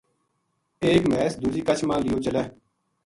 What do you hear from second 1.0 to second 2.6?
مھیس دوجی کچھ ما لِیو چلے